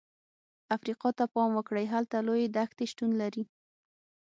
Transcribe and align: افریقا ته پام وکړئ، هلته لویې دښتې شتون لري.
افریقا 0.75 1.09
ته 1.17 1.25
پام 1.33 1.49
وکړئ، 1.55 1.85
هلته 1.93 2.17
لویې 2.27 2.47
دښتې 2.57 2.85
شتون 2.91 3.11
لري. 3.21 3.43